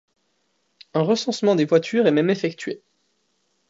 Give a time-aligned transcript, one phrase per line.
[0.95, 2.81] Un recensement des voitures est même effectué.